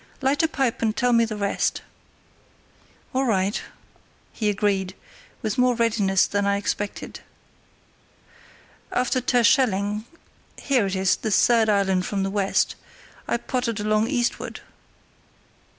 "Light 0.19 0.41
a 0.41 0.47
pipe 0.47 0.81
and 0.81 0.97
tell 0.97 1.13
me 1.13 1.25
the 1.25 1.35
rest." 1.37 1.83
"All 3.13 3.23
right," 3.25 3.61
he 4.33 4.49
agreed, 4.49 4.95
with 5.43 5.59
more 5.59 5.75
readiness 5.75 6.25
than 6.25 6.43
I 6.47 6.57
expected. 6.57 7.19
"After 8.91 9.21
Terschelling—here 9.21 10.87
it 10.87 10.95
is, 10.95 11.17
the 11.17 11.29
third 11.29 11.69
island 11.69 12.07
from 12.07 12.23
the 12.23 12.31
west—I 12.31 13.37
pottered 13.37 13.79
along 13.79 14.07
eastward." 14.07 14.61